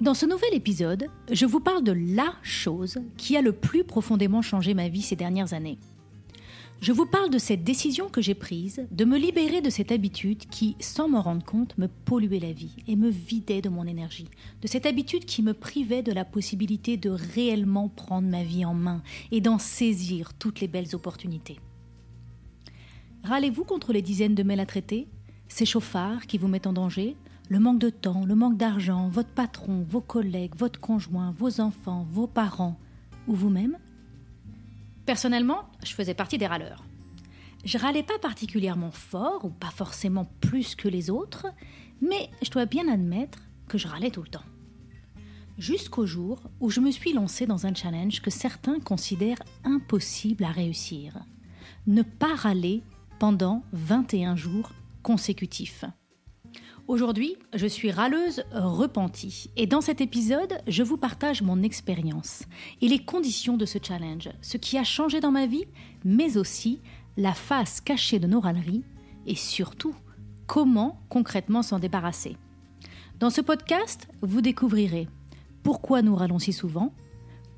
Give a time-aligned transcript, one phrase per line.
[0.00, 4.40] Dans ce nouvel épisode, je vous parle de la chose qui a le plus profondément
[4.40, 5.76] changé ma vie ces dernières années.
[6.80, 10.46] Je vous parle de cette décision que j'ai prise de me libérer de cette habitude
[10.48, 14.28] qui, sans m'en rendre compte, me polluait la vie et me vidait de mon énergie.
[14.62, 18.72] De cette habitude qui me privait de la possibilité de réellement prendre ma vie en
[18.72, 21.60] main et d'en saisir toutes les belles opportunités.
[23.24, 25.08] Râlez-vous contre les dizaines de mails à traiter
[25.48, 27.16] Ces chauffards qui vous mettent en danger
[27.50, 32.06] le manque de temps, le manque d'argent, votre patron, vos collègues, votre conjoint, vos enfants,
[32.08, 32.78] vos parents
[33.26, 33.76] ou vous-même?
[35.04, 36.84] Personnellement, je faisais partie des râleurs.
[37.64, 41.48] Je râlais pas particulièrement fort ou pas forcément plus que les autres,
[42.00, 44.44] mais je dois bien admettre que je râlais tout le temps.
[45.58, 50.52] Jusqu'au jour où je me suis lancée dans un challenge que certains considèrent impossible à
[50.52, 51.18] réussir.
[51.88, 52.84] Ne pas râler
[53.18, 54.70] pendant 21 jours
[55.02, 55.84] consécutifs.
[56.90, 62.42] Aujourd'hui, je suis râleuse repentie et dans cet épisode, je vous partage mon expérience
[62.80, 65.66] et les conditions de ce challenge, ce qui a changé dans ma vie,
[66.04, 66.80] mais aussi
[67.16, 68.82] la face cachée de nos râleries
[69.24, 69.94] et surtout
[70.48, 72.36] comment concrètement s'en débarrasser.
[73.20, 75.06] Dans ce podcast, vous découvrirez
[75.62, 76.92] pourquoi nous râlons si souvent,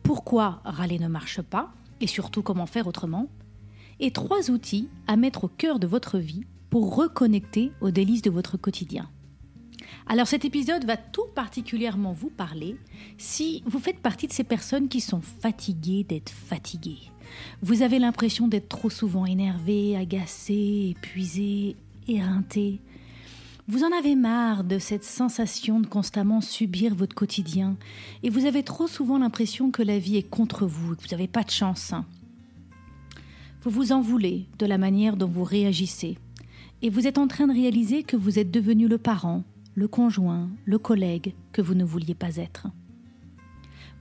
[0.03, 1.73] pourquoi râler ne marche pas
[2.03, 3.29] et surtout comment faire autrement,
[3.99, 8.31] et trois outils à mettre au cœur de votre vie pour reconnecter aux délices de
[8.31, 9.09] votre quotidien.
[10.07, 12.77] Alors cet épisode va tout particulièrement vous parler
[13.19, 17.11] si vous faites partie de ces personnes qui sont fatiguées d'être fatiguées.
[17.63, 21.77] Vous avez l'impression d'être trop souvent énervé, agacé, épuisé,
[22.09, 22.81] éreinté.
[23.69, 27.77] Vous en avez marre de cette sensation de constamment subir votre quotidien
[28.23, 31.09] et vous avez trop souvent l'impression que la vie est contre vous et que vous
[31.13, 31.95] n'avez pas de chance.
[33.63, 36.19] Vous vous en voulez de la manière dont vous réagissez
[36.83, 39.45] et vous êtes en train de réaliser que vous êtes devenu le parent,
[39.75, 42.69] le conjoint, le collègue que vous ne vouliez pas être.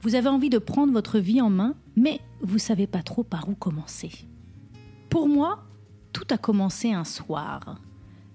[0.02, 3.24] Vous avez envie de prendre votre vie en main, mais vous ne savez pas trop
[3.24, 4.12] par où commencer.
[5.10, 5.64] Pour moi,
[6.12, 7.80] tout a commencé un soir.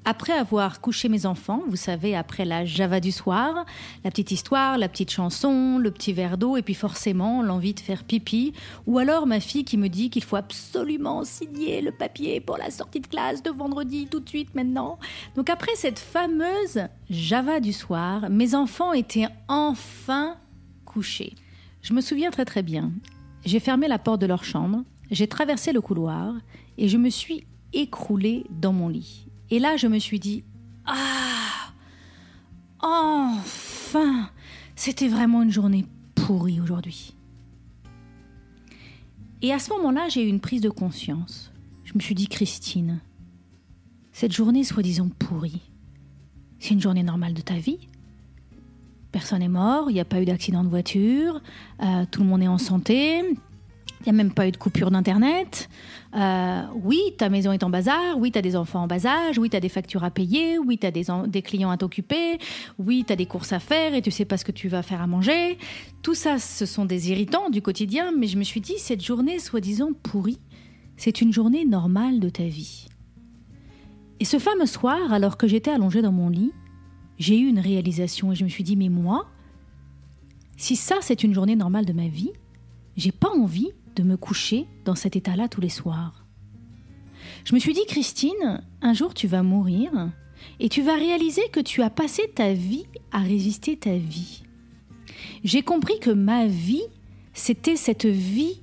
[0.09, 3.67] Après avoir couché mes enfants, vous savez, après la java du soir,
[4.05, 7.81] la petite histoire, la petite chanson, le petit verre d'eau, et puis forcément l'envie de
[7.81, 8.53] faire pipi,
[8.87, 12.71] ou alors ma fille qui me dit qu'il faut absolument signer le papier pour la
[12.71, 15.01] sortie de classe de vendredi tout de suite maintenant.
[15.35, 20.37] Donc après cette fameuse java du soir, mes enfants étaient enfin
[20.85, 21.35] couchés.
[21.83, 22.93] Je me souviens très très bien.
[23.45, 26.33] J'ai fermé la porte de leur chambre, j'ai traversé le couloir
[26.79, 29.26] et je me suis écroulée dans mon lit.
[29.51, 30.45] Et là, je me suis dit
[30.85, 31.73] Ah
[32.81, 34.31] Enfin
[34.75, 37.15] C'était vraiment une journée pourrie aujourd'hui.
[39.43, 41.53] Et à ce moment-là, j'ai eu une prise de conscience.
[41.85, 43.01] Je me suis dit Christine,
[44.13, 45.61] cette journée soi-disant pourrie,
[46.59, 47.89] c'est une journée normale de ta vie
[49.13, 51.41] Personne n'est mort, il n'y a pas eu d'accident de voiture,
[51.83, 53.23] euh, tout le monde est en santé,
[54.07, 55.69] il n'y a même pas eu de coupure d'Internet.
[56.15, 58.17] Euh, oui, ta maison est en bazar.
[58.19, 59.37] Oui, tu as des enfants en bas âge.
[59.37, 60.59] Oui, tu as des factures à payer.
[60.59, 62.39] Oui, tu as des, clients à t'occuper.
[62.79, 64.83] Oui, tu as des courses à faire et tu sais pas ce que tu vas
[64.83, 65.59] faire à manger.
[66.03, 68.13] Tout ça, ce sont des irritants du quotidien.
[68.17, 70.39] Mais je me suis dit, cette journée soi-disant pourrie,
[70.97, 72.87] c'est une journée normale de ta vie.
[74.21, 76.53] Et ce fameux soir, alors que j'étais allongée dans mon lit,
[77.19, 79.27] j'ai eu une réalisation et je me suis dit, mais moi,
[80.57, 82.31] si ça, c'est une journée normale de ma vie,
[82.97, 86.27] j'ai pas envie de me coucher dans cet état-là tous les soirs.
[87.45, 90.11] Je me suis dit, Christine, un jour tu vas mourir
[90.61, 94.45] et tu vas réaliser que tu as passé ta vie à résister ta vie.
[95.45, 96.85] J'ai compris que ma vie,
[97.33, 98.61] c'était cette vie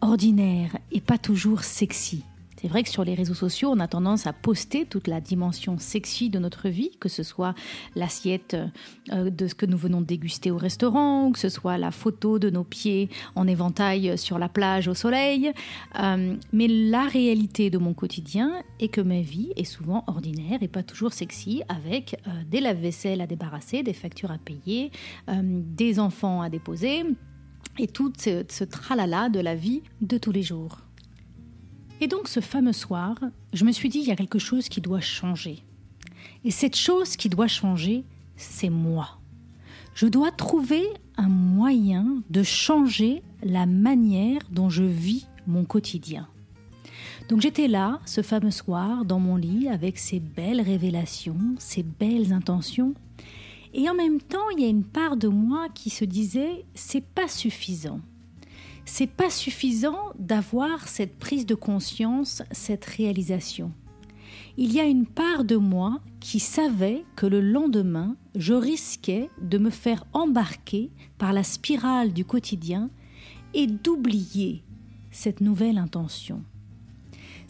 [0.00, 2.24] ordinaire et pas toujours sexy.
[2.60, 5.78] C'est vrai que sur les réseaux sociaux, on a tendance à poster toute la dimension
[5.78, 7.54] sexy de notre vie, que ce soit
[7.96, 8.54] l'assiette
[9.10, 12.38] euh, de ce que nous venons de déguster au restaurant, que ce soit la photo
[12.38, 15.52] de nos pieds en éventail sur la plage au soleil.
[16.02, 20.68] Euh, mais la réalité de mon quotidien est que ma vie est souvent ordinaire et
[20.68, 24.90] pas toujours sexy, avec euh, des lave-vaisselle à débarrasser, des factures à payer,
[25.28, 27.06] des enfants à déposer
[27.78, 30.76] et tout ce, ce tralala de la vie de tous les jours.
[32.00, 33.16] Et donc ce fameux soir,
[33.52, 35.62] je me suis dit, il y a quelque chose qui doit changer.
[36.44, 38.04] Et cette chose qui doit changer,
[38.36, 39.18] c'est moi.
[39.94, 40.86] Je dois trouver
[41.16, 46.26] un moyen de changer la manière dont je vis mon quotidien.
[47.28, 52.32] Donc j'étais là, ce fameux soir, dans mon lit, avec ces belles révélations, ces belles
[52.32, 52.94] intentions,
[53.72, 57.04] et en même temps, il y a une part de moi qui se disait c'est
[57.04, 58.00] pas suffisant.
[58.92, 63.70] C'est pas suffisant d'avoir cette prise de conscience, cette réalisation.
[64.56, 69.58] Il y a une part de moi qui savait que le lendemain, je risquais de
[69.58, 72.90] me faire embarquer par la spirale du quotidien
[73.54, 74.64] et d'oublier
[75.12, 76.42] cette nouvelle intention.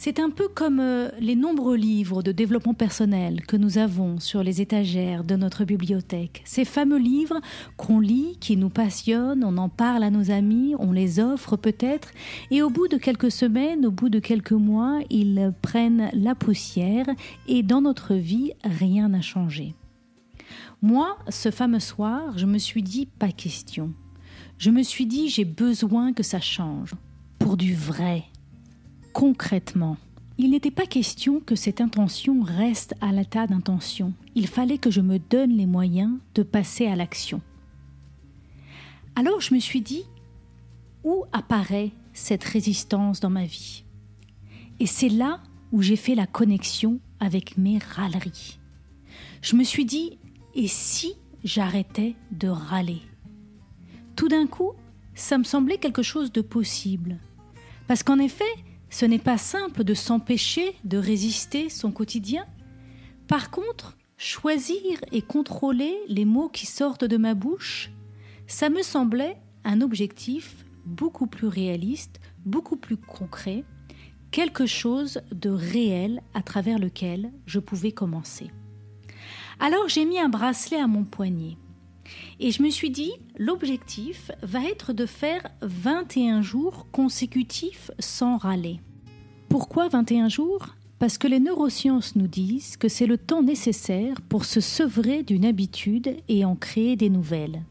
[0.02, 4.42] C'est un peu comme euh, les nombreux livres de développement personnel que nous avons sur
[4.42, 6.40] les étagères de notre bibliothèque.
[6.46, 7.38] Ces fameux livres
[7.76, 12.12] qu'on lit, qui nous passionnent, on en parle à nos amis, on les offre peut-être,
[12.50, 17.04] et au bout de quelques semaines, au bout de quelques mois, ils prennent la poussière
[17.46, 19.74] et dans notre vie, rien n'a changé.
[20.80, 23.92] Moi, ce fameux soir, je me suis dit pas question.
[24.56, 26.94] Je me suis dit j'ai besoin que ça change.
[27.38, 28.24] Pour du vrai
[29.12, 29.96] concrètement.
[30.38, 34.14] Il n'était pas question que cette intention reste à l'état d'intention.
[34.34, 37.42] Il fallait que je me donne les moyens de passer à l'action.
[39.16, 40.04] Alors je me suis dit,
[41.04, 43.84] où apparaît cette résistance dans ma vie?
[44.78, 45.40] Et c'est là
[45.72, 48.58] où j'ai fait la connexion avec mes râleries.
[49.42, 50.18] Je me suis dit,
[50.54, 51.14] et si
[51.44, 53.02] j'arrêtais de râler?
[54.16, 54.72] Tout d'un coup,
[55.14, 57.18] ça me semblait quelque chose de possible.
[57.86, 58.44] Parce qu'en effet,
[58.90, 62.44] ce n'est pas simple de s'empêcher de résister son quotidien.
[63.28, 67.90] Par contre, choisir et contrôler les mots qui sortent de ma bouche,
[68.46, 73.64] ça me semblait un objectif beaucoup plus réaliste, beaucoup plus concret,
[74.30, 78.50] quelque chose de réel à travers lequel je pouvais commencer.
[79.60, 81.56] Alors j'ai mis un bracelet à mon poignet.
[82.42, 88.80] Et je me suis dit, l'objectif va être de faire 21 jours consécutifs sans râler.
[89.50, 90.68] Pourquoi 21 jours?
[90.98, 95.44] Parce que les neurosciences nous disent que c'est le temps nécessaire pour se sevrer d'une
[95.44, 97.62] habitude et en créer des nouvelles.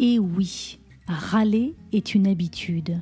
[0.00, 3.00] Et oui, râler est une habitude.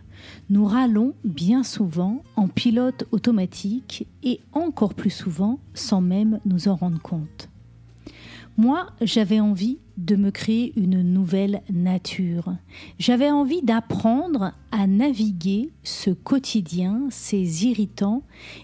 [0.50, 6.76] Nous râlons bien souvent en pilote automatique et encore plus souvent sans même nous en
[6.76, 7.48] rendre compte.
[8.58, 12.54] Moi, j'avais envie de me créer une nouvelle nature.
[12.98, 18.22] J'avais envie d'apprendre à naviguer ce quotidien, ces irritants,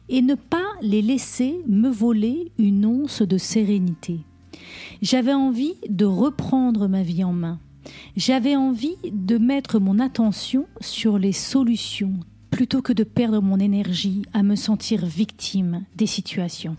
[0.09, 4.21] et ne pas les laisser me voler une once de sérénité.
[5.03, 7.61] J'avais envie de reprendre ma vie en main.
[8.17, 12.15] J'avais envie de mettre mon attention sur les solutions
[12.51, 16.77] plutôt que de perdre mon énergie à me sentir victime des situations.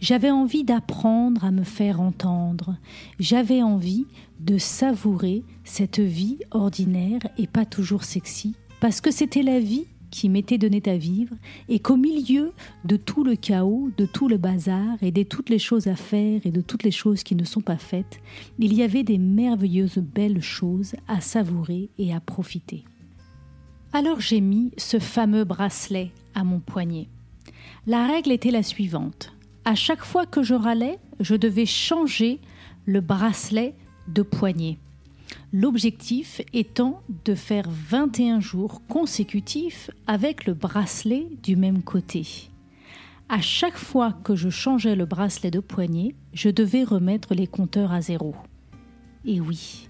[0.00, 2.76] J'avais envie d'apprendre à me faire entendre.
[3.18, 4.06] J'avais envie
[4.40, 10.28] de savourer cette vie ordinaire et pas toujours sexy, parce que c'était la vie qui
[10.28, 11.34] m'était donnée à vivre,
[11.68, 12.52] et qu'au milieu
[12.84, 16.40] de tout le chaos, de tout le bazar, et de toutes les choses à faire,
[16.44, 18.20] et de toutes les choses qui ne sont pas faites,
[18.58, 22.84] il y avait des merveilleuses belles choses à savourer et à profiter.
[23.92, 27.08] Alors j'ai mis ce fameux bracelet à mon poignet.
[27.86, 29.35] La règle était la suivante
[29.66, 32.40] à chaque fois que je râlais, je devais changer
[32.86, 33.74] le bracelet
[34.06, 34.78] de poignet.
[35.52, 42.48] L'objectif étant de faire 21 jours consécutifs avec le bracelet du même côté.
[43.28, 47.90] À chaque fois que je changeais le bracelet de poignet, je devais remettre les compteurs
[47.90, 48.36] à zéro.
[49.24, 49.88] Et oui,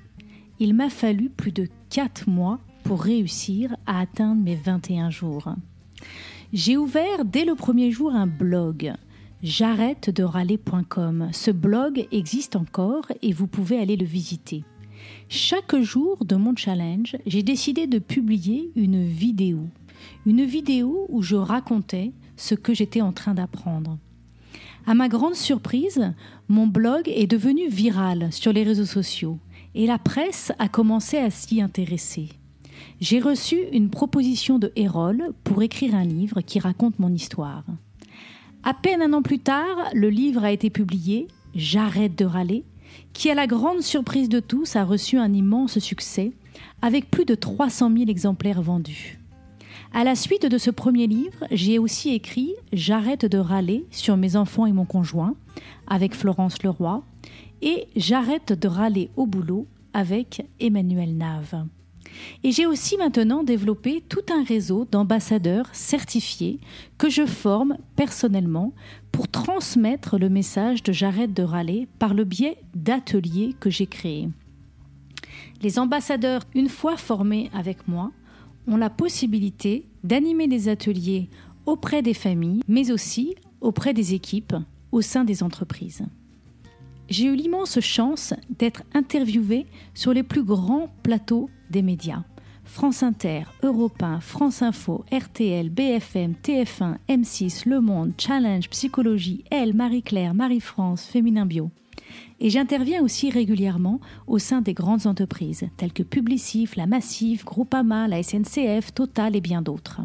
[0.58, 5.54] il m'a fallu plus de 4 mois pour réussir à atteindre mes 21 jours.
[6.54, 8.94] J'ai ouvert dès le premier jour un blog
[9.46, 11.28] j'arrête de râler.com.
[11.32, 14.64] Ce blog existe encore et vous pouvez aller le visiter.
[15.28, 19.60] Chaque jour de mon challenge, j'ai décidé de publier une vidéo.
[20.26, 23.98] Une vidéo où je racontais ce que j'étais en train d'apprendre.
[24.84, 26.12] À ma grande surprise,
[26.48, 29.38] mon blog est devenu viral sur les réseaux sociaux
[29.76, 32.30] et la presse a commencé à s'y intéresser.
[33.00, 37.64] J'ai reçu une proposition de Erol pour écrire un livre qui raconte mon histoire.
[38.68, 42.64] À peine un an plus tard, le livre a été publié, J'arrête de râler,
[43.12, 46.32] qui, à la grande surprise de tous, a reçu un immense succès,
[46.82, 49.20] avec plus de 300 000 exemplaires vendus.
[49.94, 54.34] À la suite de ce premier livre, j'ai aussi écrit J'arrête de râler sur mes
[54.34, 55.36] enfants et mon conjoint,
[55.86, 57.04] avec Florence Leroy,
[57.62, 61.66] et J'arrête de râler au boulot, avec Emmanuel Nave.
[62.42, 66.60] Et j'ai aussi maintenant développé tout un réseau d'ambassadeurs certifiés
[66.98, 68.72] que je forme personnellement
[69.12, 74.28] pour transmettre le message de J'arrête de râler par le biais d'ateliers que j'ai créés.
[75.62, 78.12] Les ambassadeurs, une fois formés avec moi,
[78.66, 81.28] ont la possibilité d'animer des ateliers
[81.64, 84.56] auprès des familles, mais aussi auprès des équipes
[84.92, 86.04] au sein des entreprises.
[87.08, 92.22] J'ai eu l'immense chance d'être interviewée sur les plus grands plateaux des médias.
[92.64, 99.74] France Inter, Europe 1, France Info, RTL, BFM, TF1, M6, Le Monde, Challenge, Psychologie, Elle,
[99.74, 101.70] Marie-Claire, Marie-France, Féminin Bio.
[102.40, 108.08] Et j'interviens aussi régulièrement au sein des grandes entreprises, telles que Publicif, La Massif, Groupama,
[108.08, 110.02] la SNCF, Total et bien d'autres.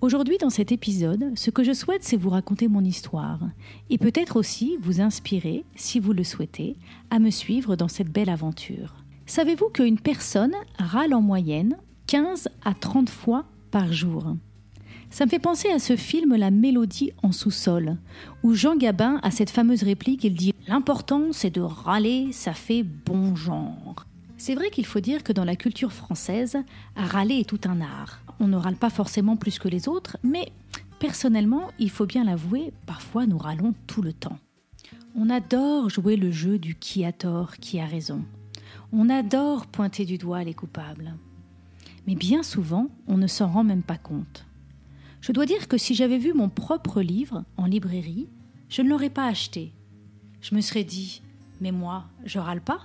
[0.00, 3.40] Aujourd'hui, dans cet épisode, ce que je souhaite, c'est vous raconter mon histoire
[3.88, 6.76] et peut-être aussi vous inspirer, si vous le souhaitez,
[7.10, 9.01] à me suivre dans cette belle aventure.
[9.34, 14.36] Savez-vous qu'une personne râle en moyenne 15 à 30 fois par jour?
[15.08, 17.96] Ça me fait penser à ce film La Mélodie en sous-sol,
[18.42, 22.82] où Jean Gabin a cette fameuse réplique, il dit L'important c'est de râler, ça fait
[22.82, 24.04] bon genre.
[24.36, 26.58] C'est vrai qu'il faut dire que dans la culture française,
[26.94, 28.20] râler est tout un art.
[28.38, 30.52] On ne râle pas forcément plus que les autres, mais
[30.98, 34.36] personnellement, il faut bien l'avouer, parfois nous râlons tout le temps.
[35.16, 38.22] On adore jouer le jeu du qui a tort, qui a raison.
[38.94, 41.14] On adore pointer du doigt les coupables.
[42.06, 44.44] Mais bien souvent, on ne s'en rend même pas compte.
[45.22, 48.28] Je dois dire que si j'avais vu mon propre livre en librairie,
[48.68, 49.72] je ne l'aurais pas acheté.
[50.42, 51.22] Je me serais dit
[51.60, 52.80] Mais moi, je râle pas?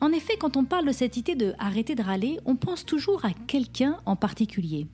[0.00, 3.24] En effet, quand on parle de cette idée de arrêter de râler, on pense toujours
[3.26, 4.86] à quelqu'un en particulier.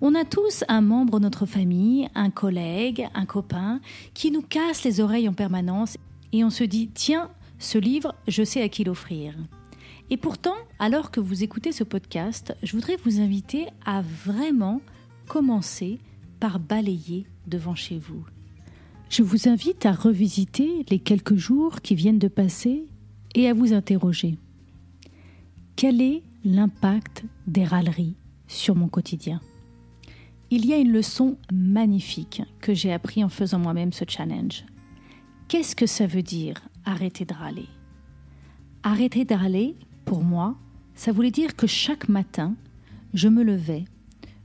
[0.00, 3.80] On a tous un membre de notre famille, un collègue, un copain,
[4.12, 5.96] qui nous casse les oreilles en permanence
[6.32, 7.30] et on se dit Tiens,
[7.62, 9.34] ce livre, je sais à qui l'offrir.
[10.10, 14.80] Et pourtant, alors que vous écoutez ce podcast, je voudrais vous inviter à vraiment
[15.28, 15.98] commencer
[16.40, 18.24] par balayer devant chez vous.
[19.08, 22.84] Je vous invite à revisiter les quelques jours qui viennent de passer
[23.34, 24.38] et à vous interroger.
[25.76, 28.16] Quel est l'impact des râleries
[28.48, 29.40] sur mon quotidien?
[30.50, 34.64] Il y a une leçon magnifique que j'ai appris en faisant moi-même ce challenge.
[35.48, 36.60] Qu'est-ce que ça veut dire?
[36.84, 37.68] Arrêter de râler
[38.82, 40.56] Arrêter de râler, pour moi,
[40.94, 42.54] ça voulait dire que chaque matin,
[43.14, 43.84] je me levais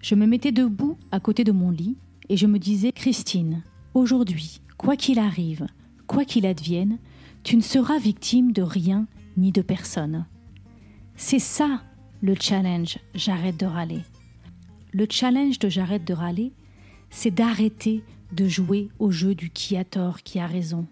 [0.02, 1.98] je me mettais debout à côté de mon lit
[2.30, 3.64] et je me disais Christine,
[3.94, 5.68] aujourd'hui, quoi qu'il arrive,
[6.08, 7.00] quoi qu'il advienne,
[7.44, 10.26] tu ne seras victime de rien ni de personne.
[11.16, 11.82] C'est ça
[12.22, 14.02] le challenge J'arrête de râler.
[14.94, 16.54] Le challenge de J'arrête de râler,
[17.10, 20.88] c'est d'arrêter de jouer au jeu du qui a tort, qui a raison.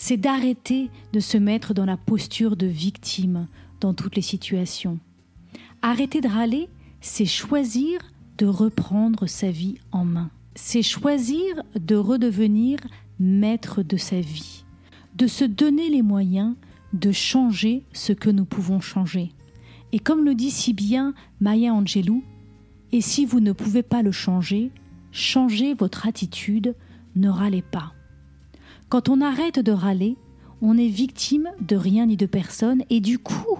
[0.00, 3.48] C'est d'arrêter de se mettre dans la posture de victime
[3.80, 5.00] dans toutes les situations.
[5.82, 6.68] Arrêter de râler,
[7.00, 7.98] c'est choisir
[8.38, 10.30] de reprendre sa vie en main.
[10.54, 12.78] C'est choisir de redevenir
[13.18, 14.64] maître de sa vie,
[15.16, 16.54] de se donner les moyens
[16.92, 19.32] de changer ce que nous pouvons changer.
[19.90, 22.22] Et comme le dit si bien Maya Angelou,
[22.92, 24.70] et si vous ne pouvez pas le changer,
[25.10, 26.76] changez votre attitude,
[27.16, 27.94] ne râlez pas.
[28.88, 30.16] Quand on arrête de râler,
[30.62, 33.58] on est victime de rien ni de personne, et du coup,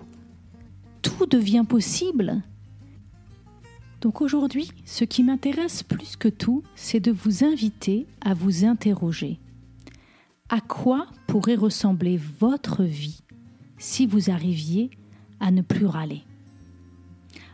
[1.02, 2.42] tout devient possible.
[4.00, 9.38] Donc aujourd'hui, ce qui m'intéresse plus que tout, c'est de vous inviter à vous interroger.
[10.49, 13.20] À quoi pourrait ressembler votre vie
[13.76, 14.90] si vous arriviez
[15.40, 16.23] à ne plus râler?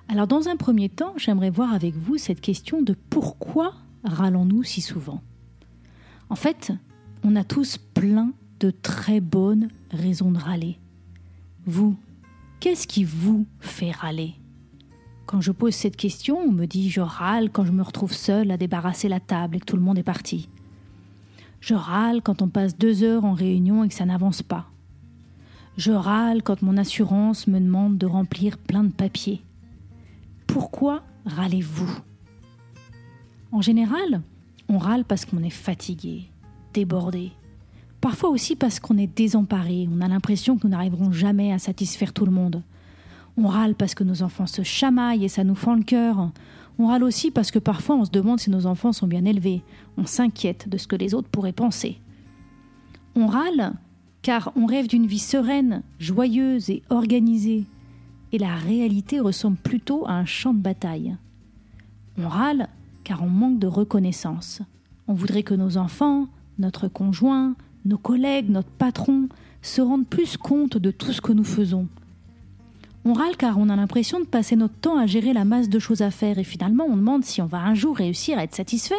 [0.08, 4.80] Alors dans un premier temps, j'aimerais voir avec vous cette question de pourquoi râlons-nous si
[4.80, 5.22] souvent?
[6.28, 6.72] En fait,
[7.24, 10.78] on a tous plein de très bonnes raisons de râler.
[11.64, 11.96] Vous,
[12.60, 14.34] qu'est-ce qui vous fait râler?
[15.24, 18.50] Quand je pose cette question, on me dit je râle quand je me retrouve seule
[18.50, 20.50] à débarrasser la table et que tout le monde est parti.
[21.60, 24.66] Je râle quand on passe deux heures en réunion et que ça n'avance pas.
[25.78, 29.40] Je râle quand mon assurance me demande de remplir plein de papiers.
[30.46, 32.00] Pourquoi râlez-vous?
[33.50, 34.20] En général,
[34.68, 36.28] on râle parce qu'on est fatigué,
[36.74, 37.32] débordé.
[38.00, 42.12] Parfois aussi parce qu'on est désemparé, on a l'impression que nous n'arriverons jamais à satisfaire
[42.12, 42.62] tout le monde.
[43.38, 46.30] On râle parce que nos enfants se chamaillent et ça nous fend le cœur.
[46.78, 49.62] On râle aussi parce que parfois on se demande si nos enfants sont bien élevés.
[49.96, 51.98] On s'inquiète de ce que les autres pourraient penser.
[53.16, 53.72] On râle
[54.22, 57.64] car on rêve d'une vie sereine, joyeuse et organisée.
[58.32, 61.16] Et la réalité ressemble plutôt à un champ de bataille.
[62.18, 62.68] On râle
[63.04, 64.62] car on manque de reconnaissance.
[65.06, 66.26] On voudrait que nos enfants,
[66.58, 69.28] notre conjoint, nos collègues, notre patron
[69.62, 71.88] se rendent plus compte de tout ce que nous faisons
[73.04, 75.78] on râle car on a l'impression de passer notre temps à gérer la masse de
[75.78, 78.54] choses à faire et finalement on demande si on va un jour réussir à être
[78.54, 78.94] satisfait.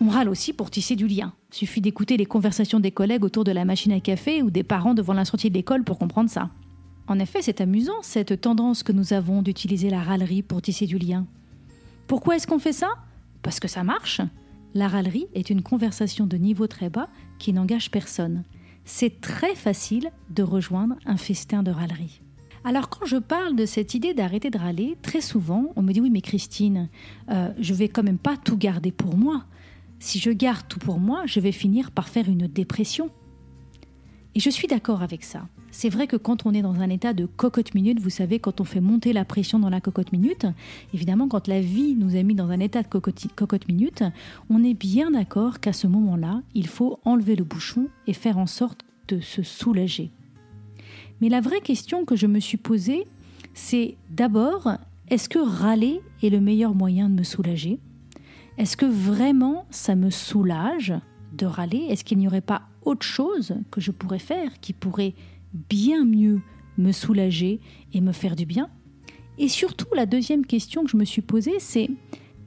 [0.00, 1.32] On râle aussi pour tisser du lien.
[1.50, 4.94] Suffit d'écouter les conversations des collègues autour de la machine à café ou des parents
[4.94, 6.50] devant l'incendie de l'école pour comprendre ça.
[7.06, 10.98] En effet, c'est amusant cette tendance que nous avons d'utiliser la râlerie pour tisser du
[10.98, 11.26] lien.
[12.06, 12.88] Pourquoi est-ce qu'on fait ça?
[13.42, 14.20] Parce que ça marche.
[14.72, 17.08] La râlerie est une conversation de niveau très bas
[17.38, 18.44] qui n'engage personne.
[18.84, 22.20] C'est très facile de rejoindre un festin de râlerie.
[22.62, 26.00] Alors quand je parle de cette idée d'arrêter de râler, très souvent on me dit
[26.00, 26.88] oui mais Christine,
[27.30, 29.44] euh, je vais quand même pas tout garder pour moi.
[29.98, 33.10] Si je garde tout pour moi, je vais finir par faire une dépression.
[34.34, 35.48] Et je suis d'accord avec ça.
[35.72, 38.60] C'est vrai que quand on est dans un état de cocotte minute, vous savez, quand
[38.60, 40.46] on fait monter la pression dans la cocotte minute,
[40.92, 44.02] évidemment, quand la vie nous a mis dans un état de cocotte, cocotte minute,
[44.48, 48.46] on est bien d'accord qu'à ce moment-là, il faut enlever le bouchon et faire en
[48.46, 50.10] sorte de se soulager.
[51.20, 53.04] Mais la vraie question que je me suis posée,
[53.54, 54.72] c'est d'abord,
[55.08, 57.78] est-ce que râler est le meilleur moyen de me soulager?
[58.58, 60.94] Est-ce que vraiment ça me soulage
[61.32, 61.86] de râler?
[61.88, 65.14] Est-ce qu'il n'y aurait pas autre chose que je pourrais faire qui pourrait
[65.52, 66.40] bien mieux
[66.78, 67.60] me soulager
[67.92, 68.68] et me faire du bien
[69.38, 71.90] Et surtout, la deuxième question que je me suis posée, c'est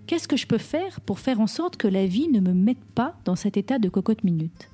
[0.08, 2.84] qu'est-ce que je peux faire pour faire en sorte que la vie ne me mette
[2.96, 4.70] pas dans cet état de cocotte minute?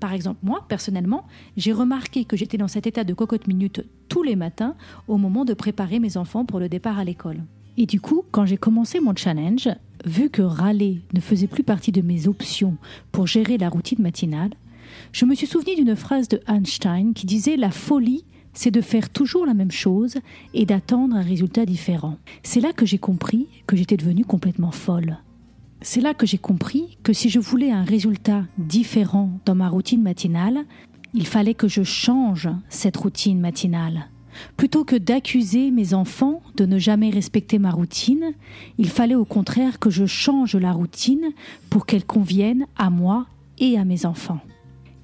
[0.00, 1.26] Par exemple, moi, personnellement,
[1.58, 4.74] j'ai remarqué que j'étais dans cet état de cocotte minute tous les matins
[5.08, 7.44] au moment de préparer mes enfants pour le départ à l'école.
[7.76, 9.68] Et du coup, quand j'ai commencé mon challenge,
[10.06, 12.76] vu que râler ne faisait plus partie de mes options
[13.12, 14.50] pour gérer la routine matinale,
[15.12, 19.10] je me suis souvenu d'une phrase de Einstein qui disait La folie, c'est de faire
[19.10, 20.16] toujours la même chose
[20.54, 22.16] et d'attendre un résultat différent.
[22.42, 25.18] C'est là que j'ai compris que j'étais devenue complètement folle.
[25.82, 30.02] C'est là que j'ai compris que si je voulais un résultat différent dans ma routine
[30.02, 30.64] matinale,
[31.14, 34.08] il fallait que je change cette routine matinale.
[34.56, 38.32] Plutôt que d'accuser mes enfants de ne jamais respecter ma routine,
[38.78, 41.32] il fallait au contraire que je change la routine
[41.68, 43.26] pour qu'elle convienne à moi
[43.58, 44.40] et à mes enfants.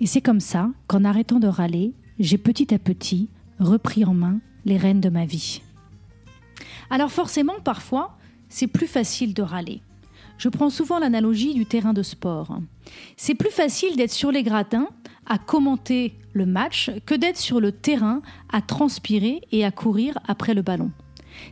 [0.01, 4.41] Et c'est comme ça qu'en arrêtant de râler, j'ai petit à petit repris en main
[4.65, 5.63] les rênes de ma vie.
[6.91, 8.17] Alors forcément, parfois,
[8.49, 9.81] c'est plus facile de râler.
[10.39, 12.59] Je prends souvent l'analogie du terrain de sport.
[13.17, 14.89] C'est plus facile d'être sur les gradins
[15.27, 18.21] à commenter le match que d'être sur le terrain
[18.53, 20.91] à transpirer et à courir après le ballon.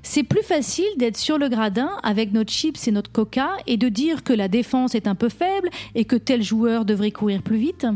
[0.02, 3.88] C'est plus facile d'être sur le gradin avec notre chips et notre coca et de
[3.88, 7.58] dire que la défense est un peu faible et que tel joueur devrait courir plus
[7.58, 7.86] vite.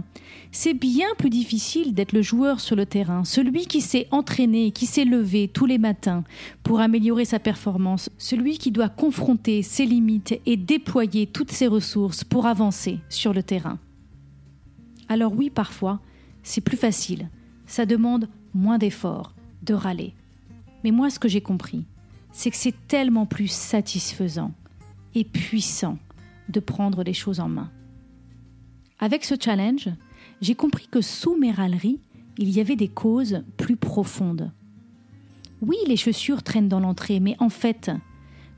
[0.51, 4.87] C'est bien plus difficile d'être le joueur sur le terrain, celui qui s'est entraîné, qui
[4.87, 6.25] s'est levé tous les matins
[6.63, 12.25] pour améliorer sa performance, celui qui doit confronter ses limites et déployer toutes ses ressources
[12.25, 13.79] pour avancer sur le terrain.
[15.09, 16.01] Alors oui, parfois,
[16.43, 17.29] c'est plus facile,
[17.67, 20.15] ça demande moins d'efforts, de râler.
[20.83, 21.85] Mais moi, ce que j'ai compris,
[22.33, 24.53] c'est que c'est tellement plus satisfaisant
[25.15, 25.99] et puissant
[26.49, 27.71] de prendre les choses en main.
[29.01, 29.89] Avec ce challenge,
[30.41, 32.01] j'ai compris que sous mes râleries,
[32.39, 34.53] il y avait des causes plus profondes.
[35.61, 37.91] Oui, les chaussures traînent dans l'entrée, mais en fait,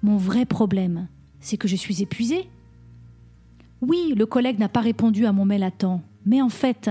[0.03, 1.09] mon vrai problème,
[1.41, 2.49] c'est que je suis épuisée.
[3.81, 6.91] Oui, le collègue n'a pas répondu à mon mail à temps, mais en fait,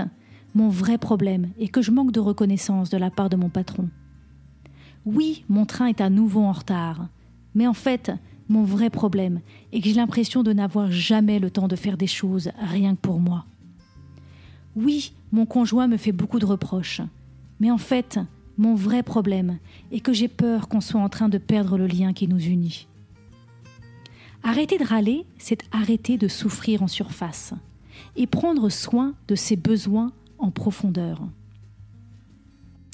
[0.54, 3.88] mon vrai problème est que je manque de reconnaissance de la part de mon patron.
[5.06, 7.08] Oui, mon train est à nouveau en retard.
[7.54, 8.12] Mais en fait,
[8.48, 9.40] mon vrai problème
[9.72, 13.00] est que j'ai l'impression de n'avoir jamais le temps de faire des choses rien que
[13.00, 13.46] pour moi.
[14.76, 17.00] Oui, mon conjoint me fait beaucoup de reproches.
[17.58, 18.18] Mais en fait,
[18.56, 19.58] mon vrai problème
[19.90, 22.86] est que j'ai peur qu'on soit en train de perdre le lien qui nous unit.
[24.42, 27.52] Arrêter de râler, c'est arrêter de souffrir en surface
[28.16, 31.20] et prendre soin de ses besoins en profondeur.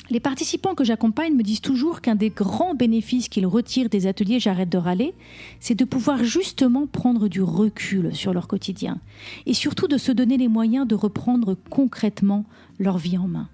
[0.08, 4.38] Les participants que j'accompagne me disent toujours qu'un des grands bénéfices qu'ils retirent des ateliers
[4.38, 5.14] J'arrête de râler,
[5.58, 9.00] c'est de pouvoir justement prendre du recul sur leur quotidien
[9.46, 12.44] et surtout de se donner les moyens de reprendre concrètement
[12.78, 13.48] leur vie en main.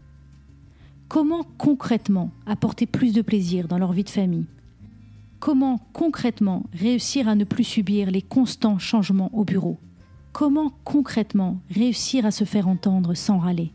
[1.09, 4.47] Comment concrètement apporter plus de plaisir dans leur vie de famille?
[5.41, 9.79] Comment concrètement réussir à ne plus subir les constants changements au bureau?
[10.33, 13.73] Comment concrètement réussir à se faire entendre sans râler?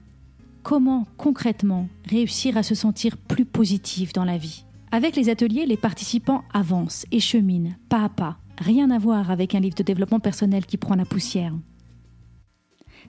[0.68, 4.66] Comment concrètement réussir à se sentir plus positif dans la vie.
[4.92, 9.56] Avec les ateliers, les participants avancent et cheminent pas à pas, rien à voir avec
[9.56, 11.54] un livre de développement personnel qui prend la poussière.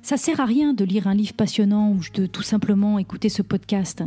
[0.03, 3.43] Ça sert à rien de lire un livre passionnant ou de tout simplement écouter ce
[3.43, 4.05] podcast.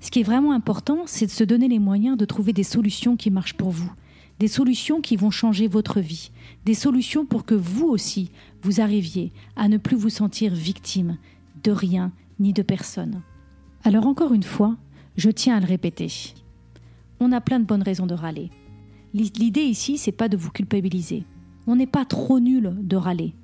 [0.00, 3.16] Ce qui est vraiment important, c'est de se donner les moyens de trouver des solutions
[3.16, 3.90] qui marchent pour vous,
[4.38, 6.30] des solutions qui vont changer votre vie,
[6.66, 11.16] des solutions pour que vous aussi, vous arriviez à ne plus vous sentir victime
[11.64, 13.22] de rien ni de personne.
[13.84, 14.76] Alors encore une fois,
[15.16, 16.34] je tiens à le répéter.
[17.20, 18.50] On a plein de bonnes raisons de râler.
[19.14, 21.24] L'idée ici, c'est pas de vous culpabiliser.
[21.66, 23.34] On n'est pas trop nul de râler.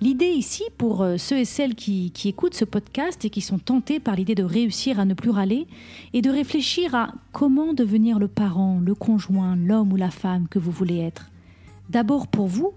[0.00, 3.58] L'idée ici, pour euh, ceux et celles qui, qui, écoutent ce podcast et qui sont
[3.58, 5.66] tentés par l'idée de réussir à ne plus râler,
[6.12, 10.60] est de réfléchir à comment devenir le parent, le conjoint, l'homme ou la femme que
[10.60, 11.30] vous voulez être.
[11.90, 12.72] D'abord pour vous,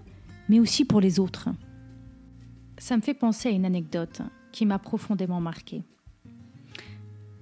[0.48, 1.48] mais aussi pour les autres.
[2.78, 5.82] Ça me fait penser à une anecdote qui m'a profondément marquée.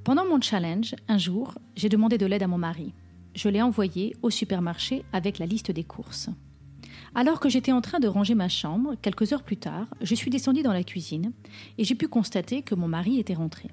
[0.05, 2.95] Pendant mon challenge, un jour, j'ai demandé de l'aide à mon mari.
[3.35, 6.31] Je l'ai envoyé au supermarché avec la liste des courses.
[7.15, 10.31] Alors que j'étais en train de ranger ma chambre, quelques heures plus tard, je suis
[10.31, 11.33] descendue dans la cuisine
[11.77, 13.69] et j'ai pu constater que mon mari était rentré.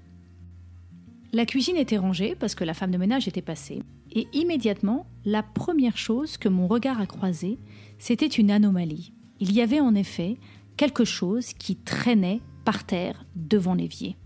[1.34, 5.44] La cuisine était rangée parce que la femme de ménage était passée, et immédiatement, la
[5.44, 7.60] première chose que mon regard a croisée,
[8.00, 9.14] c'était une anomalie.
[9.40, 10.38] Il y avait en effet
[10.78, 14.18] quelque chose qui traînait par terre devant l'évier.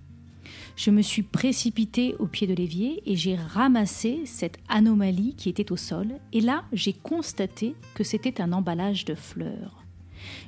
[0.75, 5.71] Je me suis précipitée au pied de l'évier et j'ai ramassé cette anomalie qui était
[5.71, 9.85] au sol, et là j'ai constaté que c'était un emballage de fleurs.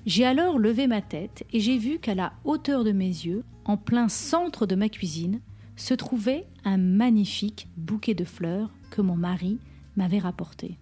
[0.07, 3.77] J'ai alors levé ma tête et j'ai vu qu'à la hauteur de mes yeux, en
[3.77, 5.39] plein centre de ma cuisine,
[5.75, 9.59] se trouvait un magnifique bouquet de fleurs que mon mari
[9.97, 10.79] m'avait rapporté.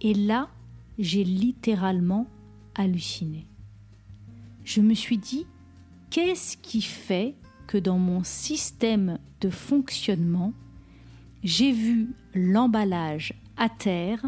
[0.00, 0.48] Et là,
[0.98, 2.26] j'ai littéralement
[2.74, 3.46] halluciné.
[4.64, 5.46] Je me suis dit,
[6.16, 7.34] qu'est-ce qui fait
[7.66, 10.54] que dans mon système de fonctionnement,
[11.44, 14.24] j'ai vu l'emballage à terre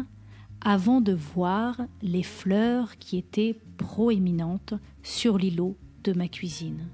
[0.61, 6.87] avant de voir les fleurs qui étaient proéminentes sur l'îlot de ma cuisine?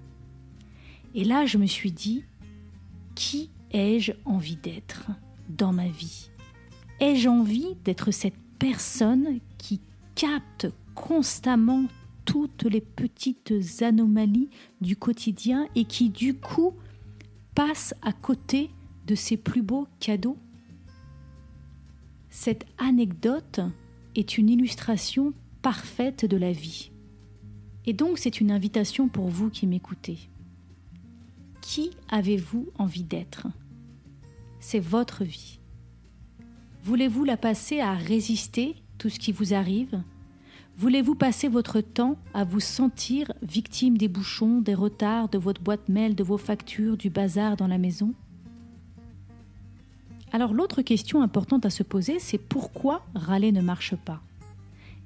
[1.14, 2.24] Et là, je me suis dit,
[3.16, 5.12] qui ai-je envie d'être
[5.50, 6.30] dans ma vie?
[7.02, 9.82] Ai-je envie d'être cette personne qui
[10.16, 11.84] capte constamment
[12.26, 14.50] toutes les petites anomalies
[14.82, 16.74] du quotidien et qui du coup
[17.54, 18.70] passe à côté
[19.08, 20.38] de ses plus beaux cadeaux
[22.30, 23.62] Cette anecdote
[24.16, 26.92] est une illustration parfaite de la vie.
[27.86, 30.18] Et donc c'est une invitation pour vous qui m'écoutez.
[31.62, 33.48] Qui avez-vous envie d'être?
[34.60, 35.60] C'est votre vie.
[36.84, 40.02] Voulez-vous la passer à résister tout ce qui vous arrive?
[40.78, 45.88] Voulez-vous passer votre temps à vous sentir victime des bouchons, des retards, de votre boîte
[45.88, 48.14] mail, de vos factures, du bazar dans la maison?
[50.34, 54.22] Alors l'autre question importante à se poser, c'est pourquoi râler ne marche pas?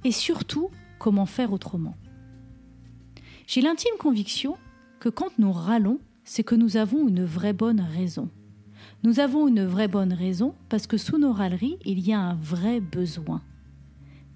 [0.03, 1.95] Et surtout, comment faire autrement?
[3.45, 4.57] J'ai l'intime conviction
[4.99, 8.29] que quand nous râlons, c'est que nous avons une vraie bonne raison.
[9.03, 12.33] Nous avons une vraie bonne raison parce que sous nos râleries, il y a un
[12.33, 13.43] vrai besoin.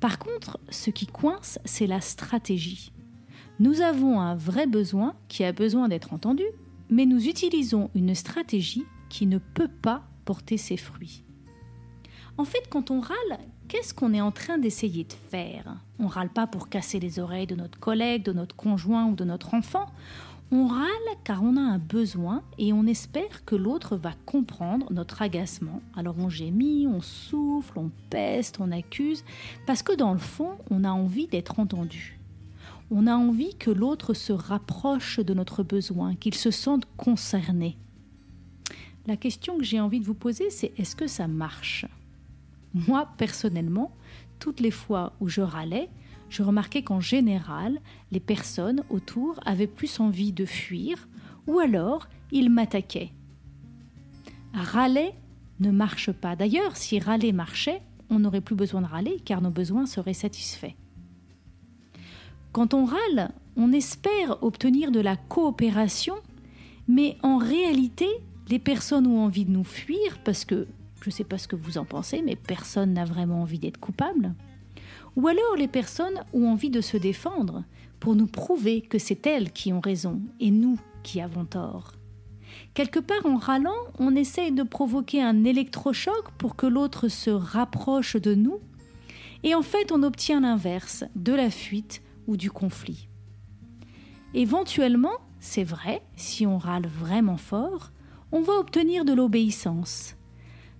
[0.03, 2.91] Par contre, ce qui coince, c'est la stratégie.
[3.61, 6.43] Nous avons un vrai besoin qui a besoin d'être entendu,
[6.89, 11.23] mais nous utilisons une stratégie qui ne peut pas porter ses fruits.
[12.37, 13.39] En fait, quand on râle,
[13.69, 15.77] qu'est-ce qu'on est en train d'essayer de faire?
[15.99, 19.23] On râle pas pour casser les oreilles de notre collègue, de notre conjoint ou de
[19.23, 19.85] notre enfant?
[20.55, 25.23] On râle car on a un besoin et on espère que l'autre va comprendre notre
[25.23, 25.81] agacement.
[25.95, 29.25] Alors on gémit, on souffle, on peste, on accuse,
[29.65, 32.19] parce que dans le fond, on a envie d'être entendu.
[32.91, 37.75] On a envie que l'autre se rapproche de notre besoin, qu'il se sente concerné.
[39.07, 41.87] La question que j'ai envie de vous poser, c'est est-ce que ça marche?
[42.75, 43.91] Moi, personnellement,
[44.37, 45.89] toutes les fois où je râlais,
[46.33, 47.79] je remarquais qu'en général,
[48.11, 51.07] les personnes autour avaient plus envie de fuir
[51.45, 53.11] ou alors ils m'attaquaient.
[54.51, 55.11] Râler
[55.59, 56.35] ne marche pas.
[56.35, 60.73] D'ailleurs, si râler marchait, on n'aurait plus besoin de râler car nos besoins seraient satisfaits.
[62.51, 66.15] Quand on râle, on espère obtenir de la coopération,
[66.87, 68.07] mais en réalité,
[68.49, 70.67] les personnes ont envie de nous fuir parce que,
[71.01, 73.79] je ne sais pas ce que vous en pensez, mais personne n'a vraiment envie d'être
[73.79, 74.33] coupable.
[75.15, 77.63] Ou alors les personnes ont envie de se défendre
[77.99, 81.93] pour nous prouver que c'est elles qui ont raison et nous qui avons tort.
[82.73, 88.15] Quelque part en râlant, on essaye de provoquer un électrochoc pour que l'autre se rapproche
[88.15, 88.59] de nous,
[89.43, 93.07] et en fait on obtient l'inverse, de la fuite ou du conflit.
[94.33, 97.91] Éventuellement, c'est vrai, si on râle vraiment fort,
[98.31, 100.15] on va obtenir de l'obéissance,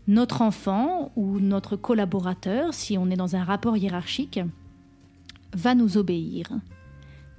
[0.07, 4.39] notre enfant ou notre collaborateur, si on est dans un rapport hiérarchique,
[5.53, 6.49] va nous obéir.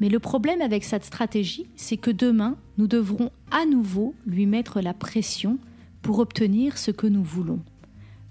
[0.01, 4.81] Mais le problème avec cette stratégie, c'est que demain, nous devrons à nouveau lui mettre
[4.81, 5.59] la pression
[6.03, 7.61] pour obtenir ce que nous voulons.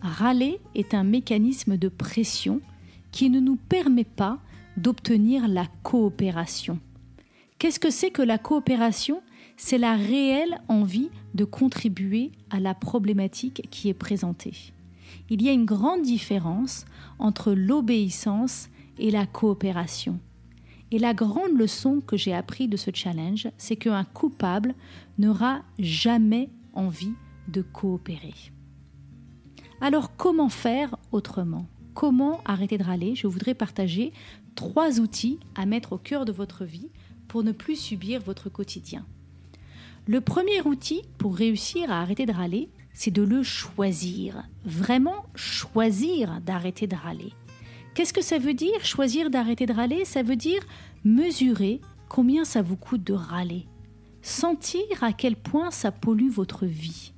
[0.02, 2.60] Râler est un mécanisme de pression
[3.12, 4.40] qui ne nous permet pas
[4.76, 6.80] d'obtenir la coopération.
[7.60, 9.22] Qu'est-ce que c'est que la coopération?
[9.66, 14.74] C'est la réelle envie de contribuer à la problématique qui est présentée.
[15.30, 16.84] Il y a une grande différence
[17.18, 18.68] entre l'obéissance
[19.00, 20.20] et la coopération.
[20.92, 24.76] Et la grande leçon que j'ai appris de ce challenge, c'est qu'un coupable
[25.18, 27.14] n'aura jamais envie
[27.48, 28.34] de coopérer.
[29.80, 31.68] Alors comment faire autrement?
[31.94, 33.16] Comment arrêter de râler?
[33.16, 34.12] Je voudrais partager
[34.56, 36.90] trois outils à mettre au cœur de votre vie
[37.30, 39.06] pour ne plus subir votre quotidien.
[40.06, 44.44] Le premier outil pour réussir à arrêter de râler, c'est de le choisir.
[44.66, 47.32] Vraiment choisir d'arrêter de râler.
[47.96, 50.04] Qu'est-ce que ça veut dire choisir d'arrêter de râler?
[50.04, 50.62] Ça veut dire
[51.06, 53.66] mesurer combien ça vous coûte de râler.
[54.22, 57.14] Sentir à quel point ça pollue votre vie.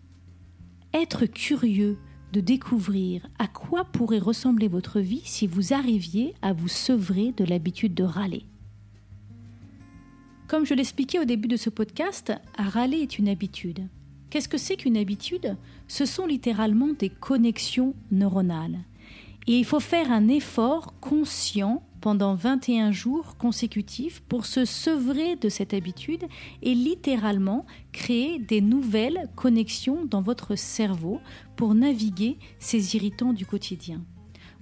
[0.93, 1.97] Être curieux
[2.33, 7.45] de découvrir à quoi pourrait ressembler votre vie si vous arriviez à vous sevrer de
[7.45, 8.45] l'habitude de râler.
[10.47, 13.87] Comme je l'expliquais au début de ce podcast, râler est une habitude.
[14.29, 15.57] Qu'est-ce que c'est qu'une habitude?
[15.87, 18.77] Ce sont littéralement des connexions neuronales.
[19.47, 25.49] Et il faut faire un effort conscient pendant 21 jours consécutifs pour se sevrer de
[25.49, 26.25] cette habitude
[26.61, 31.21] et littéralement créer des nouvelles connexions dans votre cerveau
[31.55, 34.03] pour naviguer ces irritants du quotidien.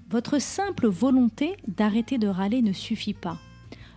[0.10, 3.38] Votre simple volonté d'arrêter de râler ne suffit pas.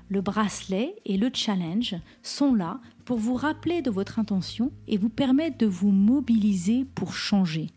[0.08, 5.08] Le bracelet et le challenge sont là pour vous rappeler de votre intention et vous
[5.08, 7.68] permettre de vous mobiliser pour changer.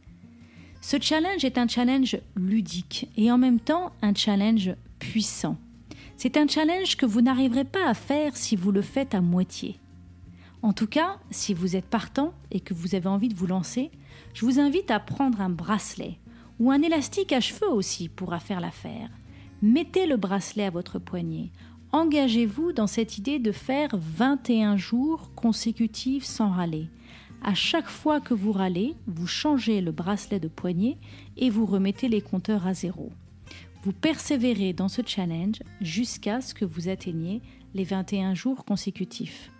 [0.81, 5.57] Ce challenge est un challenge ludique et en même temps un challenge puissant.
[6.17, 9.79] C'est un challenge que vous n'arriverez pas à faire si vous le faites à moitié.
[10.61, 13.91] En tout cas, si vous êtes partant et que vous avez envie de vous lancer,
[14.33, 16.19] je vous invite à prendre un bracelet
[16.59, 19.09] ou un élastique à cheveux aussi pourra faire l'affaire.
[19.61, 21.51] Mettez le bracelet à votre poignet.
[21.91, 26.87] Engagez-vous dans cette idée de faire 21 jours consécutifs sans râler.
[27.41, 30.97] À chaque fois que vous râlez, vous changez le bracelet de poignet
[31.35, 33.11] et vous remettez les compteurs à zéro.
[33.83, 37.41] Vous persévérez dans ce challenge jusqu'à ce que vous atteigniez
[37.73, 39.51] les 21 jours consécutifs.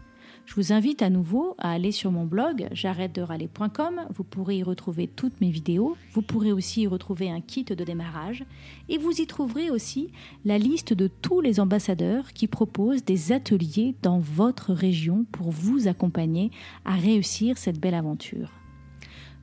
[0.49, 4.07] Je vous invite à nouveau à aller sur mon blog j'arrête de râler.com.
[4.09, 5.95] Vous pourrez y retrouver toutes mes vidéos.
[6.13, 8.43] Vous pourrez aussi y retrouver un kit de démarrage.
[8.89, 10.09] Et vous y trouverez aussi
[10.45, 15.87] la liste de tous les ambassadeurs qui proposent des ateliers dans votre région pour vous
[15.87, 16.49] accompagner
[16.83, 18.49] à réussir cette belle aventure.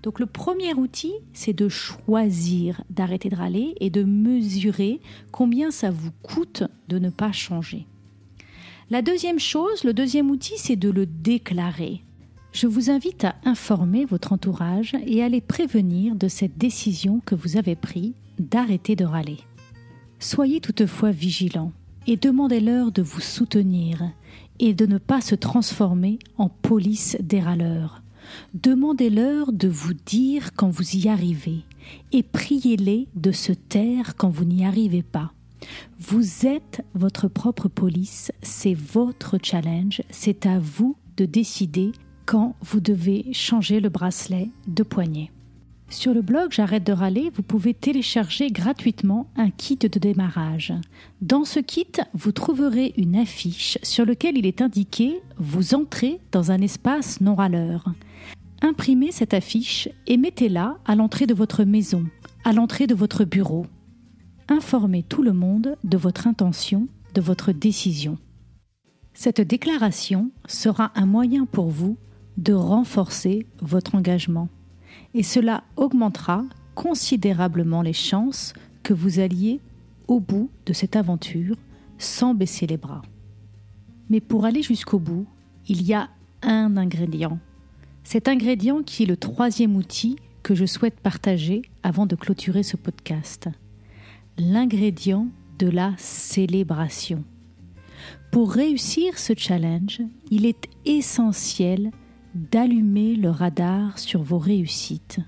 [0.02, 5.92] Donc le premier outil, c'est de choisir d'arrêter de râler et de mesurer combien ça
[5.92, 7.86] vous coûte de ne pas changer.
[8.88, 12.04] La deuxième chose, le deuxième outil, c'est de le déclarer.
[12.52, 17.34] Je vous invite à informer votre entourage et à les prévenir de cette décision que
[17.34, 19.38] vous avez prise d'arrêter de râler.
[20.20, 21.72] Soyez toutefois vigilants
[22.06, 24.08] et demandez-leur de vous soutenir
[24.60, 28.02] et de ne pas se transformer en police des râleurs.
[28.54, 31.64] Demandez-leur de vous dire quand vous y arrivez
[32.12, 35.32] et priez-les de se taire quand vous n'y arrivez pas.
[35.98, 41.92] Vous êtes votre propre police, c'est votre challenge, c'est à vous de décider
[42.26, 45.30] quand vous devez changer le bracelet de poignet.
[45.88, 50.72] Sur le blog J'arrête de râler, vous pouvez télécharger gratuitement un kit de démarrage.
[51.20, 56.50] Dans ce kit, vous trouverez une affiche sur laquelle il est indiqué Vous entrez dans
[56.50, 57.84] un espace non râleur.
[58.62, 62.04] Imprimez cette affiche et mettez-la à l'entrée de votre maison,
[62.44, 63.66] à l'entrée de votre bureau.
[64.48, 68.18] Informez tout le monde de votre intention, de votre décision.
[69.14, 71.96] Cette déclaration sera un moyen pour vous
[72.36, 74.48] de renforcer votre engagement
[75.14, 79.60] et cela augmentera considérablement les chances que vous alliez
[80.06, 81.56] au bout de cette aventure
[81.98, 83.02] sans baisser les bras.
[84.10, 85.26] Mais pour aller jusqu'au bout,
[85.66, 86.10] il y a
[86.42, 87.38] un ingrédient
[88.06, 92.76] cet ingrédient qui est le troisième outil que je souhaite partager avant de clôturer ce
[92.76, 93.48] podcast.
[94.38, 97.24] L'ingrédient de la célébration.
[98.30, 101.90] Pour réussir ce challenge, il est essentiel
[102.34, 105.20] d'allumer le radar sur vos réussites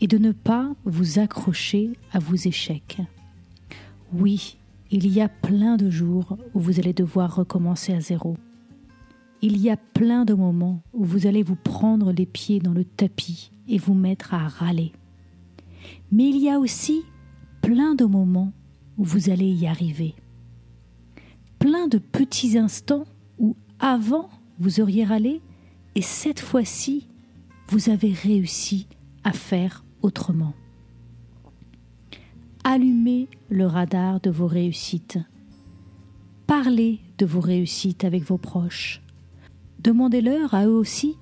[0.00, 3.00] et de ne pas vous accrocher à vos échecs.
[4.12, 4.58] Oui,
[4.90, 8.36] il y a plein de jours où vous allez devoir recommencer à zéro
[9.44, 12.82] il y a plein de moments où vous allez vous prendre les pieds dans le
[12.82, 14.92] tapis et vous mettre à râler.
[16.10, 17.02] Mais il y a aussi
[17.64, 18.52] plein de moments
[18.98, 20.14] où vous allez y arriver.
[21.58, 23.04] Plein de petits instants
[23.38, 25.40] où avant vous auriez râlé
[25.94, 27.08] et cette fois-ci
[27.68, 28.86] vous avez réussi
[29.24, 30.52] à faire autrement.
[32.64, 35.18] Allumez le radar de vos réussites.
[36.46, 39.00] Parlez de vos réussites avec vos proches.
[39.78, 41.16] Demandez-leur à eux aussi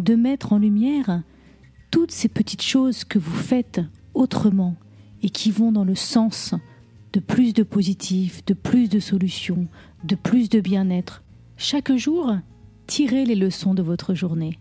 [0.00, 1.22] de mettre en lumière
[1.92, 3.80] toutes ces petites choses que vous faites
[4.12, 4.74] autrement
[5.24, 6.54] et qui vont dans le sens
[7.14, 9.66] de plus de positif, de plus de solutions,
[10.04, 11.22] de plus de bien-être.
[11.56, 12.36] Chaque jour,
[12.86, 14.58] tirez les leçons de votre journée.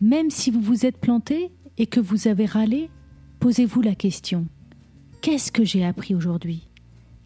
[0.00, 2.88] Même si vous vous êtes planté et que vous avez râlé,
[3.40, 4.46] posez-vous la question
[5.22, 6.68] Qu'est-ce que j'ai appris aujourd'hui?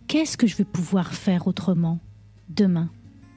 [0.09, 1.99] Qu'est-ce que je vais pouvoir faire autrement
[2.49, 2.89] demain?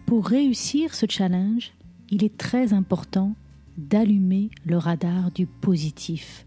[0.05, 1.73] Pour réussir ce challenge,
[2.09, 3.35] il est très important
[3.77, 6.45] d'allumer le radar du positif,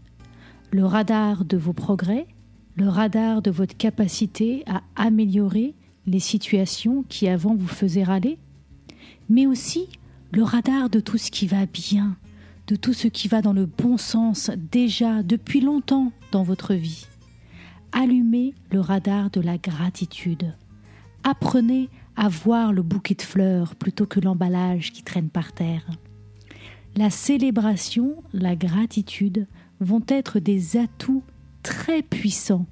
[0.71, 2.25] le radar de vos progrès,
[2.81, 5.75] le radar de votre capacité à améliorer
[6.07, 8.39] les situations qui avant vous faisaient râler,
[9.29, 9.87] mais aussi
[10.31, 12.17] le radar de tout ce qui va bien,
[12.65, 17.05] de tout ce qui va dans le bon sens déjà depuis longtemps dans votre vie.
[17.91, 20.55] Allumez le radar de la gratitude.
[21.23, 25.85] Apprenez à voir le bouquet de fleurs plutôt que l'emballage qui traîne par terre.
[26.95, 29.45] La célébration, la gratitude
[29.81, 31.21] vont être des atouts
[31.63, 32.65] très puissants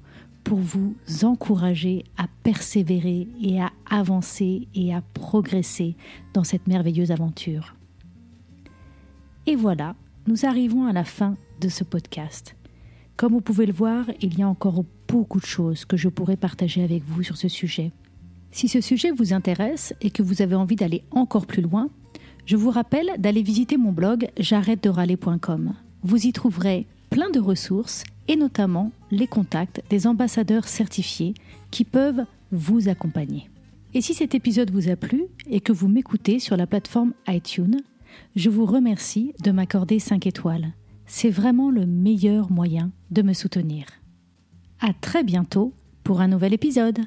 [0.44, 5.96] pour vous encourager à persévérer et à avancer et à progresser
[6.32, 7.76] dans cette merveilleuse aventure.
[9.46, 9.94] Et voilà,
[10.26, 12.56] nous arrivons à la fin de ce podcast.
[13.16, 16.36] Comme vous pouvez le voir, il y a encore beaucoup de choses que je pourrais
[16.36, 17.92] partager avec vous sur ce sujet.
[18.50, 21.88] Si ce sujet vous intéresse et que vous avez envie d'aller encore plus loin,
[22.46, 25.74] je vous rappelle d'aller visiter mon blog j'arrête-de-râler.com.
[26.02, 31.34] Vous y trouverez plein de ressources et notamment les contacts des ambassadeurs certifiés
[31.72, 33.50] qui peuvent vous accompagner.
[33.92, 37.80] Et si cet épisode vous a plu et que vous m'écoutez sur la plateforme iTunes,
[38.36, 40.74] je vous remercie de m'accorder 5 étoiles.
[41.06, 43.86] C'est vraiment le meilleur moyen de me soutenir.
[44.78, 47.00] À très bientôt pour un nouvel épisode.